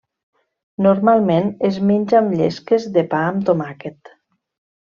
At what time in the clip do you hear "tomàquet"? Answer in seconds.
3.51-4.15